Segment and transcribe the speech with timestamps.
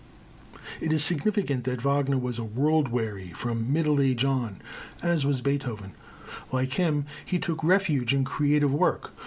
[0.79, 4.59] It is significant that Wagner was as world weary from middle age on
[5.03, 5.91] as was Beethoven.
[6.51, 9.11] Like him he took refuge in creative work.